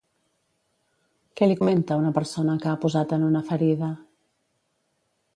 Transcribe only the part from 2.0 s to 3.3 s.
una persona que ha posat en